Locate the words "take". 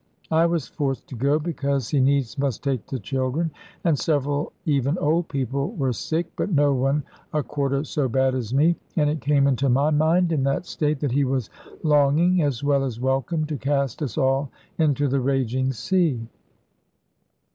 2.63-2.87